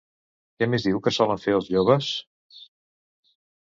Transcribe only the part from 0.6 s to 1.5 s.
Què més diu que solen